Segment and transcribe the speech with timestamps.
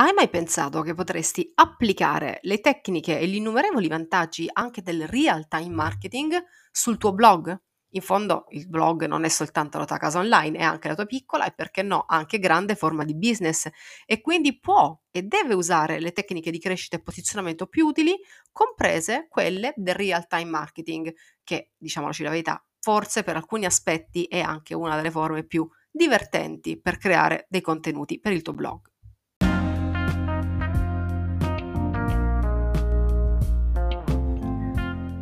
[0.00, 5.74] Hai mai pensato che potresti applicare le tecniche e gli innumerevoli vantaggi anche del real-time
[5.74, 6.40] marketing
[6.70, 7.56] sul tuo blog?
[7.92, 11.04] In fondo il blog non è soltanto la tua casa online, è anche la tua
[11.06, 13.66] piccola e perché no, anche grande forma di business
[14.06, 18.14] e quindi può e deve usare le tecniche di crescita e posizionamento più utili,
[18.52, 21.12] comprese quelle del real-time marketing,
[21.42, 26.80] che, diciamoci la verità, forse per alcuni aspetti è anche una delle forme più divertenti
[26.80, 28.82] per creare dei contenuti per il tuo blog.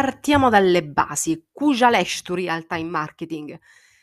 [0.00, 1.48] Partiamo dalle basi.
[1.52, 3.58] Cujalești Real Time Marketing.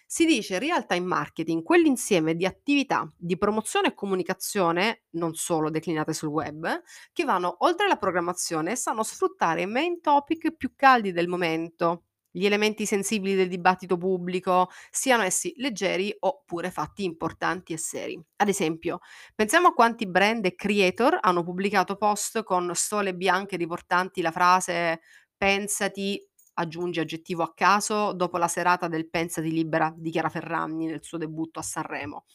[0.06, 6.12] Si dice real time marketing quell'insieme di attività di promozione e comunicazione, non solo declinate
[6.12, 6.82] sul web,
[7.14, 12.04] che vanno oltre la programmazione e sanno sfruttare i main topic più caldi del momento,
[12.30, 18.22] gli elementi sensibili del dibattito pubblico, siano essi leggeri oppure fatti importanti e seri.
[18.36, 19.00] Ad esempio,
[19.34, 25.00] pensiamo a quanti brand e creator hanno pubblicato post con stole bianche riportanti la frase
[25.46, 26.20] pensati,
[26.54, 31.20] aggiungi aggettivo a caso, dopo la serata del Pensati libera di Chiara Ferragni nel suo
[31.20, 32.26] debutto a Sanremo.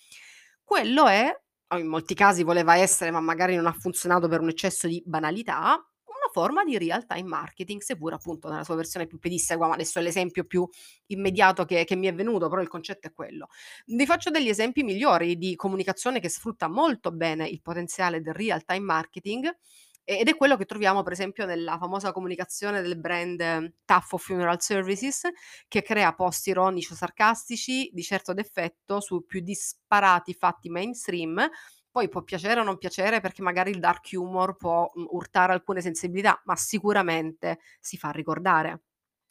[0.63, 1.29] Quello è,
[1.77, 5.85] in molti casi voleva essere, ma magari non ha funzionato per un eccesso di banalità,
[6.05, 9.99] una forma di real time marketing, seppur appunto nella sua versione più pedissequa, ma adesso
[9.99, 10.65] è l'esempio più
[11.07, 13.49] immediato che, che mi è venuto, però il concetto è quello.
[13.87, 18.65] Vi faccio degli esempi migliori di comunicazione che sfrutta molto bene il potenziale del real
[18.65, 19.53] time marketing
[20.19, 25.29] ed è quello che troviamo per esempio nella famosa comunicazione del brand Taffo Funeral Services
[25.69, 31.49] che crea post ironici o sarcastici di certo d'effetto su più disparati fatti mainstream
[31.91, 35.81] poi può piacere o non piacere perché magari il dark humor può mh, urtare alcune
[35.81, 38.83] sensibilità, ma sicuramente si fa ricordare.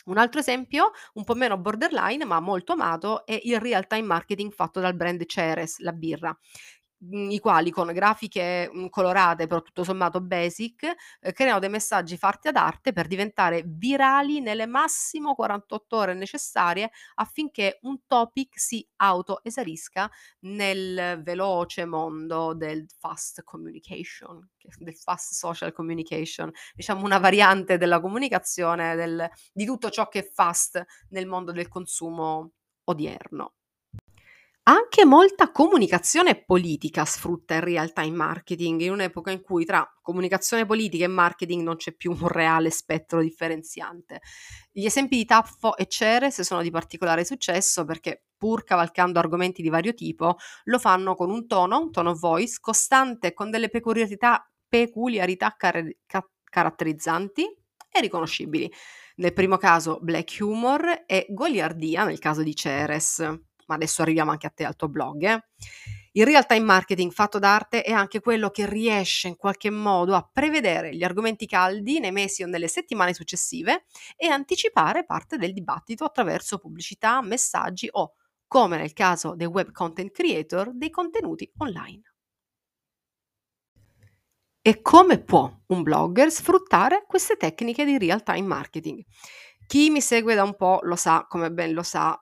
[0.05, 4.51] Un altro esempio, un po' meno borderline, ma molto amato, è il real time marketing
[4.51, 6.78] fatto dal brand Ceres, la birra, Mhmm,
[7.11, 10.83] i quali con grafiche, mhmm, colorate però tutto sommato basic,
[11.21, 16.91] ehm, creano dei messaggi fatti ad arte per diventare virali nelle massimo 48 ore necessarie
[17.15, 20.09] affinché un topic si autoesaurisca
[20.41, 28.95] nel veloce mondo del fast communication, del fast social communication, diciamo una variante della comunicazione
[28.95, 32.51] del di tutto ciò che è fast nel mondo del consumo
[32.85, 33.51] odierno.
[34.69, 40.67] Anche molta comunicazione politica sfrutta il real time marketing in un'epoca in cui tra comunicazione
[40.67, 44.21] politica e marketing non c'è più un reale spettro differenziante.
[44.71, 49.69] Gli esempi di Taffo e Ceres sono di particolare successo perché pur cavalcando argomenti di
[49.69, 50.35] vario tipo,
[50.65, 56.29] lo fanno con un tono, un tono voice costante con delle peculiarità, peculiarità car- ca-
[56.43, 57.43] caratterizzanti
[57.89, 58.71] e riconoscibili.
[59.15, 64.47] Nel primo caso black humor e goliardia nel caso di Ceres ma adesso arriviamo anche
[64.47, 65.23] a te, al tuo blog.
[65.23, 65.43] Eh?
[66.13, 70.27] Il real time marketing fatto d'arte è anche quello che riesce in qualche modo a
[70.29, 73.85] prevedere gli argomenti caldi nei mesi o nelle settimane successive
[74.17, 78.15] e anticipare parte del dibattito attraverso pubblicità, messaggi o,
[78.47, 82.01] come nel caso dei web content creator, dei contenuti online.
[84.61, 89.05] E come può un blogger sfruttare queste tecniche di real time marketing?
[89.67, 92.19] Chi mi segue da un po' lo sa, come ben lo sa,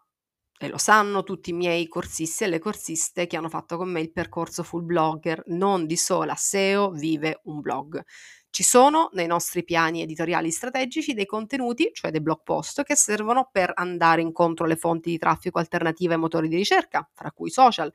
[0.60, 4.02] e lo sanno tutti i miei corsisti e le corsiste che hanno fatto con me
[4.02, 8.04] il percorso full blogger, non di sola SEO vive un blog.
[8.50, 13.50] Ci sono nei nostri piani editoriali strategici dei contenuti, cioè dei blog post, che servono
[13.52, 17.92] per andare incontro alle fonti di traffico alternative ai motori di ricerca, fra cui social,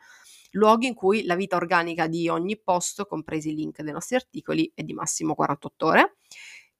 [0.53, 4.71] luoghi in cui la vita organica di ogni post, compresi i link dei nostri articoli,
[4.73, 6.17] è di massimo 48 ore.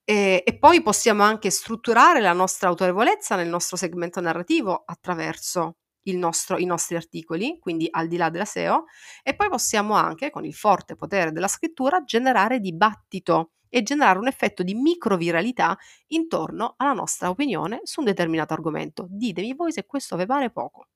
[0.05, 5.77] E, e, poi possiamo anche strutturare la nostra autorevolezza nel nostro segmento narrativo attraverso
[6.17, 8.85] nostro, i nostri articoli, quindi al di là della SEO,
[9.23, 14.27] e poi possiamo anche, con il forte potere della scrittura, generare dibattito e generare un
[14.27, 15.77] effetto di microviralità
[16.07, 19.07] intorno alla nostra opinione su un determinato argomento.
[19.09, 20.87] Ditemi voi se questo vi pare poco.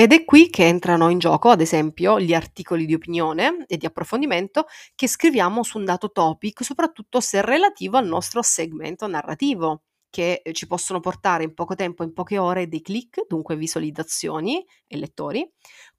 [0.00, 3.84] Ed è qui che entrano in gioco, ad esempio, gli articoli di opinione e di
[3.84, 4.64] approfondimento
[4.94, 9.82] che scriviamo su un dato topic, soprattutto se relativo al nostro segmento narrativo.
[10.12, 14.96] che ci possono portare in poco tempo, in poche ore, dei click, dunque visualizzazioni e
[14.96, 15.48] lettori,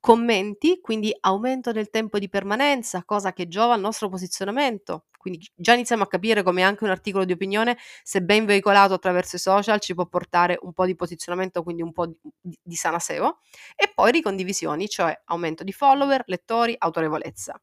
[0.01, 5.05] commenti, quindi aumento del tempo di permanenza, cosa che giova al nostro posizionamento.
[5.21, 9.35] Quindi già iniziamo a capire come anche un articolo di opinione, se ben veicolato attraverso
[9.35, 12.97] i social, ci può portare un po' di posizionamento, quindi un po' di, di sana
[12.97, 13.41] SEO.
[13.75, 17.53] E poi ricondivisioni, cioè aumento di follower, lettori, autorevolezza.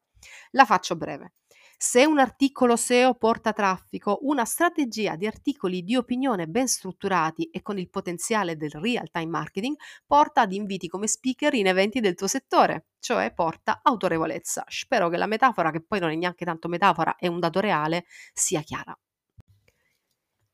[0.52, 1.32] La faccio breve.
[1.80, 7.62] Se un articolo SEO porta traffico, una strategia di articoli di opinione ben strutturati e
[7.62, 12.16] con il potenziale del real time marketing porta ad inviti come speaker in eventi del
[12.16, 14.64] tuo settore, cioè porta autorevolezza.
[14.66, 18.06] Spero che la metafora, che poi non è neanche tanto metafora, è un dato reale,
[18.32, 18.98] sia chiara.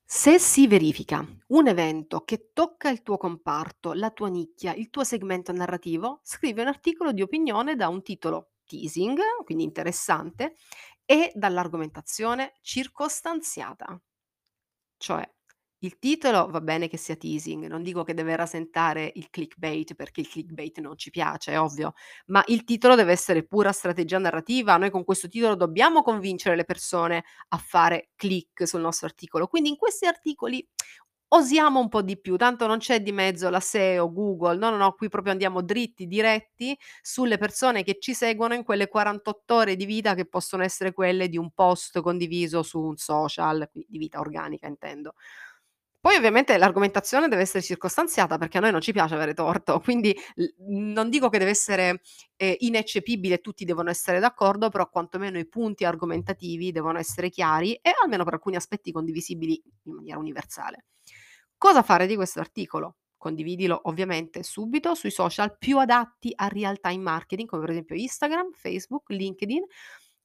[0.04, 5.04] Se si verifica un evento che tocca il tuo comparto, la tua nicchia, il tuo
[5.04, 10.56] segmento narrativo, scrivi un articolo di opinione da un titolo teasing, quindi interessante,
[11.06, 14.00] e dall'argomentazione circostanziata.
[14.96, 15.28] Cioè,
[15.80, 20.20] il titolo va bene che sia teasing, non dico che deve rasentare il clickbait perché
[20.22, 21.92] il clickbait non ci piace, è ovvio,
[22.26, 24.76] ma il titolo deve essere pura strategia narrativa.
[24.78, 29.46] Noi con questo titolo dobbiamo convincere le persone a fare click sul nostro articolo.
[29.46, 30.66] Quindi in questi articoli
[31.34, 34.76] osiamo un po' di più, tanto non c'è di mezzo la SEO, Google, no, no,
[34.76, 39.76] no, qui proprio andiamo dritti, diretti sulle persone che ci seguono in quelle 48 ore
[39.76, 44.20] di vita che possono essere quelle di un post condiviso su un social, di vita
[44.20, 45.14] organica intendo.
[46.04, 50.14] Poi ovviamente l'argomentazione deve essere circostanziata perché a noi non ci piace avere torto, quindi
[50.58, 52.02] non dico che deve essere
[52.36, 57.90] eh, ineccepibile, tutti devono essere d'accordo, però quantomeno i punti argomentativi devono essere chiari e
[58.02, 60.84] almeno per alcuni aspetti condivisibili in maniera universale.
[61.58, 62.96] Cosa fare di questo articolo?
[63.16, 68.50] Condividilo ovviamente subito sui social più adatti a real time marketing, come per esempio Instagram,
[68.52, 69.62] Facebook, LinkedIn,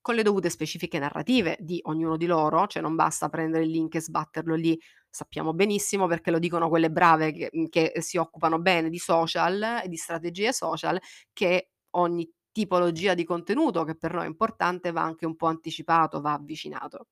[0.02, 3.96] con le dovute specifiche narrative di ognuno di loro, cioè non basta prendere il link
[3.96, 4.78] e sbatterlo lì,
[5.10, 9.81] sappiamo benissimo perché lo dicono quelle brave che, mhmm, che si occupano bene di social
[9.84, 11.00] e di strategie social,
[11.31, 16.20] che ogni tipologia di contenuto che per noi è importante va anche un po' anticipato,
[16.22, 17.06] va avvicinato.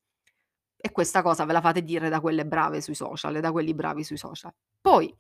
[0.80, 4.04] E questa cosa ve la fate dire da quelle brave sui social da quelli bravi
[4.04, 4.52] sui social.
[4.80, 5.14] Poi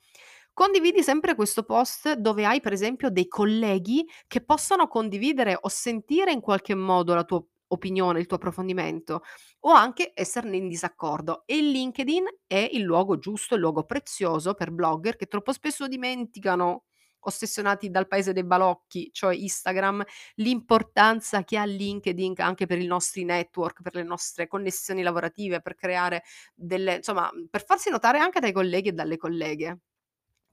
[0.54, 6.31] condividi sempre questo post dove hai per esempio dei colleghi che possono condividere o sentire
[6.31, 9.21] in qualche modo la tua opinione, il tuo approfondimento
[9.62, 14.71] o anche esserne in disaccordo e LinkedIn è il luogo giusto, il luogo prezioso per
[14.71, 16.86] blogger che troppo spesso dimenticano
[17.27, 20.03] ossessionati dal paese dei balocchi, cioè Instagram,
[20.35, 25.75] l'importanza che ha LinkedIn anche per i nostri network, per le nostre connessioni lavorative, per
[25.75, 26.24] creare
[26.56, 29.79] delle insomma, per farsi notare anche dai colleghi e dalle colleghe.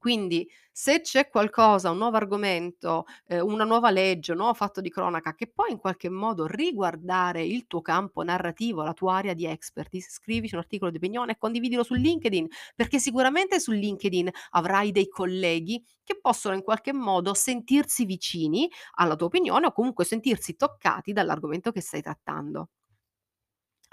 [0.04, 4.90] Quindi se c'è qualcosa, un nuovo argomento, ehm, una nuova legge, un nuovo fatto di
[4.90, 9.46] cronaca che può in qualche modo riguardare il tuo campo narrativo, la tua area di
[9.46, 14.90] expertise, scrivici un articolo di opinione e condividilo su LinkedIn, perché sicuramente su LinkedIn avrai
[14.92, 20.54] dei colleghi che possono in qualche modo sentirsi vicini alla tua opinione o comunque sentirsi
[20.54, 22.68] toccati dall'argomento che stai trattando.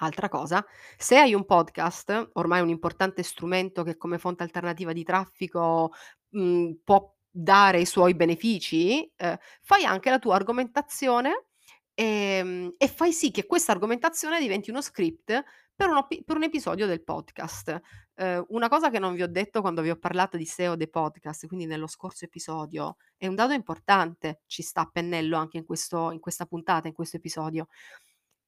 [0.04, 0.66] Altra cosa,
[0.98, 5.92] se hai un podcast, ormai un importante strumento che come fonte alternativa di traffico,
[6.30, 11.46] mhmm, può dare i suoi benefici, ehm, fai anche la tua argomentazione,
[11.94, 15.44] ehm, e fai sì che questa argomentazione diventi uno script
[15.76, 17.80] per un opi per un episodio del podcast.
[18.16, 20.90] Ehm, una cosa che non vi ho detto quando vi ho parlato di SEO dei
[20.90, 25.64] podcast, quindi nello scorso episodio, è un dato importante, ci sta a pennello anche in
[25.66, 27.68] questo in questa puntata, in questo episodio.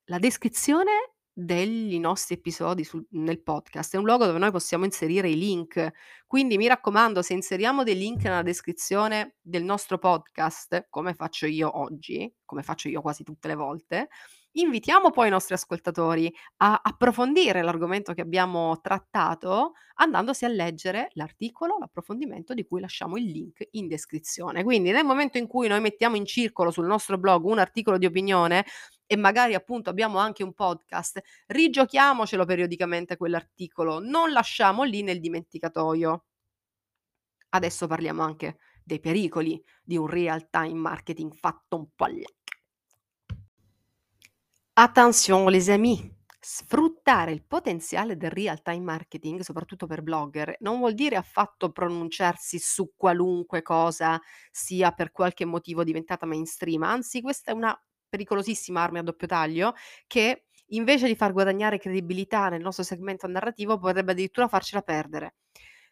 [0.06, 3.96] La descrizione degli nostri episodi sul nel podcast.
[3.96, 5.92] È un luogo dove noi possiamo inserire i link.
[6.28, 11.80] Quindi mi raccomando, se inseriamo dei link nella descrizione del nostro podcast, come faccio io
[11.80, 14.10] oggi, come faccio io quasi tutte le volte,
[14.54, 21.78] invitiamo poi i nostri ascoltatori a approfondire l'argomento che abbiamo trattato andandosi a leggere l'articolo,
[21.80, 24.64] l'approfondimento di cui lasciamo il link in descrizione.
[24.64, 28.06] Quindi nel momento in cui noi mettiamo in circolo sul nostro blog un articolo di
[28.06, 28.66] opinione,
[29.06, 36.26] e magari appunto abbiamo anche un podcast, rigiochiamocelo periodicamente quell'articolo, non lasciamo lì nel dimenticatoio.
[37.50, 42.26] Adesso parliamo anche dei pericoli di un real time marketing fatto un po' alla
[44.76, 46.04] Attention les amis,
[46.40, 52.58] sfruttare il potenziale del real time marketing, soprattutto per blogger, non vuol dire affatto pronunciarsi
[52.58, 54.20] su qualunque cosa
[54.50, 57.80] sia per qualche motivo diventata mainstream, anzi questa è una
[58.14, 59.74] pericolosissima arma a doppio taglio
[60.06, 65.36] che invece di far guadagnare credibilità nel nostro segmento narrativo potrebbe addirittura farcela perdere.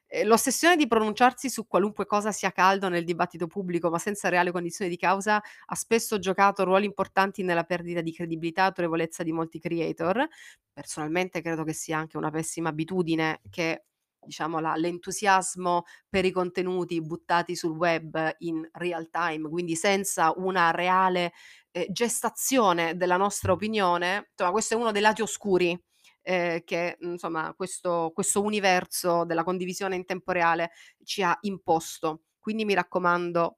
[0.08, 4.51] Ehm, l'ossessione di pronunciarsi su qualunque cosa sia caldo nel dibattito pubblico, ma senza reale
[4.51, 9.32] condizione di causa, ha spesso giocato ruoli importanti nella perdita di credibilità e autorevolezza di
[9.32, 10.28] molti creator.
[10.74, 13.86] Personalmente credo che sia anche una pessima abitudine che
[14.25, 20.72] diciamo, la, l'entusiasmo per i contenuti buttati sul web in real time, quindi senza una
[20.72, 21.34] reale
[21.72, 25.80] eh, gestazione della nostra opinione, insomma, questo è uno dei lati oscuri
[26.24, 30.72] eh, che insomma questo, questo universo della condivisione in tempo reale
[31.04, 32.24] ci ha imposto.
[32.40, 33.58] Quindi mi raccomando,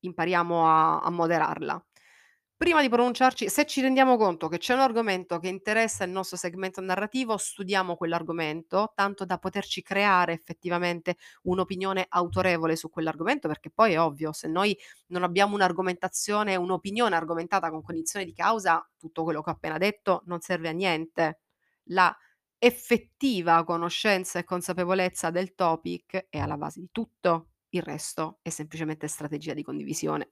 [0.00, 1.84] impariamo a, a moderarla.
[2.56, 6.36] Prima di pronunciarci, se ci rendiamo conto che c'è un argomento che interessa il nostro
[6.36, 13.92] segmento narrativo, studiamo quell'argomento, tanto da poterci creare effettivamente un'opinione autorevole su quell'argomento, perché poi
[13.94, 14.76] è ovvio, se noi
[15.08, 20.22] non abbiamo un'argomentazione, un'opinione argomentata con cognizione di causa, tutto quello che ho appena detto
[20.26, 21.40] non serve a niente.
[21.88, 22.16] La
[22.58, 29.08] effettiva conoscenza e consapevolezza del topic è alla base di tutto, il resto è semplicemente
[29.08, 30.30] strategia di condivisione.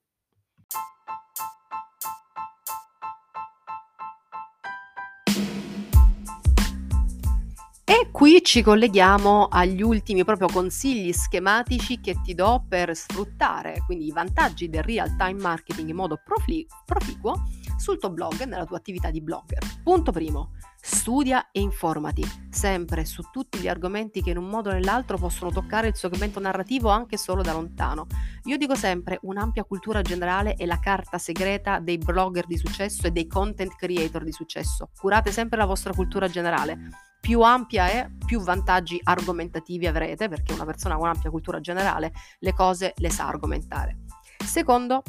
[8.03, 14.07] E qui ci colleghiamo agli ultimi proprio consigli schematici che ti do per sfruttare quindi
[14.07, 17.45] i vantaggi del real time marketing in modo profli- proficuo
[17.77, 19.61] sul tuo blog e nella tua attività di blogger.
[19.85, 24.73] Punto primo, studia e informati sempre su tutti gli argomenti che in un modo o
[24.73, 28.09] nell'altro possono toccare il segmento narrativo anche solo da lontano.
[28.47, 33.13] Io dico sempre un'ampia cultura generale è la carta segreta dei blogger di successo e
[33.13, 34.91] dei content creator di successo.
[34.99, 40.65] Curate sempre la vostra cultura generale più ampia è, più vantaggi argomentativi avrete, perché una
[40.65, 43.99] persona con ampia cultura generale le cose le sa argomentare.
[44.45, 45.05] Secondo,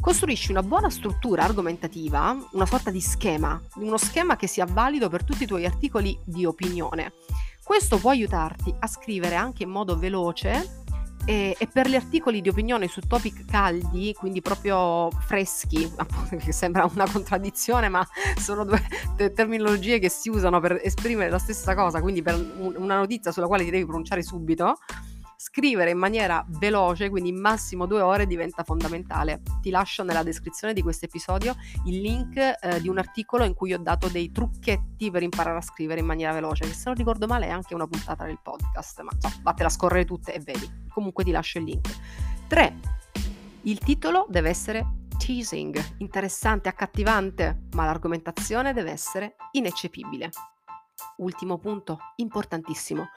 [0.00, 5.22] costruisci una buona struttura argomentativa, una sorta di schema, uno schema che sia valido per
[5.22, 7.12] tutti i tuoi articoli di opinione.
[7.62, 10.81] Questo può aiutarti a scrivere anche in modo veloce
[11.24, 15.90] e, e, per gli articoli di opinione su topic caldi, quindi proprio freschi,
[16.38, 18.06] che sembra una contraddizione, ma
[18.38, 18.80] sono due
[19.34, 22.34] terminologie che si usano per esprimere la stessa cosa, quindi per
[22.76, 24.78] una notizia sulla quale ti devi pronunciare subito,
[25.44, 29.42] Scrivere in maniera veloce, quindi massimo due ore, diventa fondamentale.
[29.60, 31.56] Ti lascio nella descrizione di questo episodio
[31.86, 35.60] il link eh, di un articolo in cui ho dato dei trucchetti per imparare a
[35.60, 39.00] scrivere in maniera veloce, che se non ricordo male è anche una puntata del podcast,
[39.00, 40.84] ma no, vattela a scorrere tutte e vedi.
[40.88, 41.88] Comunque ti lascio il link.
[42.46, 42.76] 3.
[43.62, 44.86] Il titolo deve essere
[45.18, 50.30] teasing, interessante, accattivante, ma l'argomentazione deve essere ineccepibile.
[51.16, 53.08] Ultimo punto, importantissimo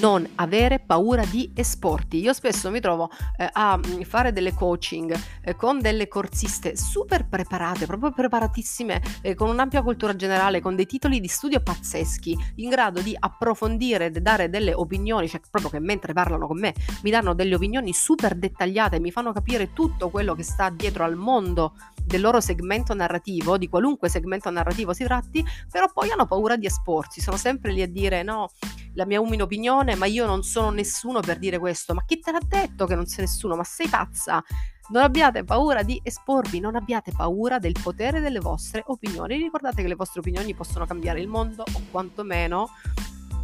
[0.00, 2.18] non avere paura di esporti.
[2.18, 7.26] Io spesso mi trovo eh, a mm, fare delle coaching eh, con delle corsiste super
[7.26, 12.68] preparate, proprio preparatissime, eh, con un'ampia cultura generale, con dei titoli di studio pazzeschi, in
[12.68, 17.10] grado di approfondire e dare delle opinioni, cioè proprio che mentre parlano con me mi
[17.10, 21.74] danno delle opinioni super dettagliate, mi fanno capire tutto quello che sta dietro al mondo
[22.04, 26.66] del loro segmento narrativo, di qualunque segmento narrativo si tratti, però poi hanno paura di
[26.66, 28.48] esporsi, sono sempre lì a dire no,
[28.96, 31.94] la mia umile opinione, ma io non sono nessuno per dire questo.
[31.94, 33.54] Ma chi te l'ha detto che non sei nessuno?
[33.54, 34.42] Ma sei pazza?
[34.88, 39.36] Non abbiate paura di esporvi, non abbiate paura del potere delle vostre opinioni.
[39.36, 42.70] Ricordate che le vostre opinioni possono cambiare il mondo o quantomeno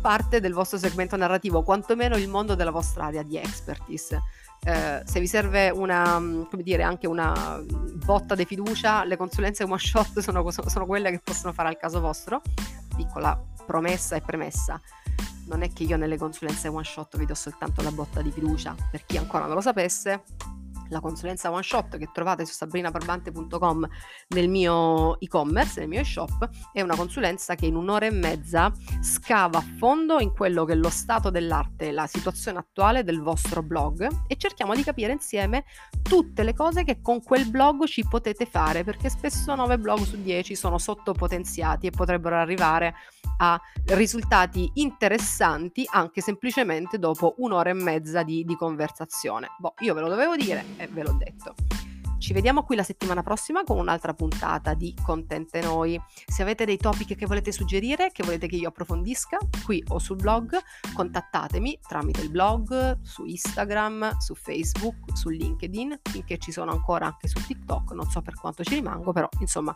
[0.01, 4.23] parte del vostro segmento narrativo, quantomeno il mondo della vostra area di expertise.
[4.65, 6.21] Eh, se vi serve una,
[6.57, 7.61] dire, anche una
[8.05, 12.01] botta di fiducia, le consulenze one shot sono, sono quelle che possono fare al caso
[12.01, 12.41] vostro.
[12.97, 14.81] Piccola promessa e premessa
[15.47, 18.75] non è che io nelle consulenze one shot vi do soltanto la botta di fiducia,
[18.91, 20.25] per chi ancora non lo sapesse,
[20.93, 23.89] la consulenza one shot che trovate su sabrinaparbante.com
[24.29, 29.59] nel mio e-commerce, nel mio e-shop, è una consulenza che in un'ora e mezza scava
[29.59, 34.07] a fondo in quello che è lo stato dell'arte, la situazione attuale del vostro blog
[34.27, 35.65] e cerchiamo di capire insieme
[36.03, 40.21] tutte le cose che con quel blog ci potete fare, perché spesso 9 blog su
[40.21, 42.95] 10 sono sottopotenziati e potrebbero arrivare
[43.39, 49.49] a risultati interessanti anche semplicemente dopo un'ora e mezza di, di conversazione.
[49.59, 51.55] Boh, io ve lo dovevo dire e ve l'ho detto.
[52.19, 56.01] Ci vediamo qui la settimana prossima con un'altra puntata di Contente Noi.
[56.25, 60.17] Se avete dei topic che volete suggerire, che volete che io approfondisca, qui o sul
[60.17, 60.57] blog,
[60.95, 67.27] contattatemi tramite il blog, su Instagram, su Facebook, su LinkedIn, finché ci sono ancora anche
[67.27, 69.75] su TikTok, non so per quanto ci rimango, però insomma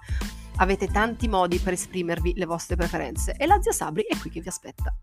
[0.59, 4.41] avete tanti modi per esprimervi le vostre preferenze e la zia Sabri è qui che
[4.41, 4.97] vi aspetta.